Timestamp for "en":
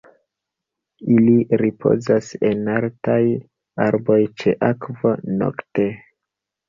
2.51-2.71